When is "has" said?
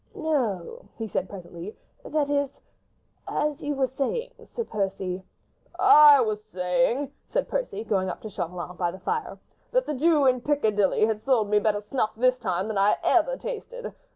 11.05-11.21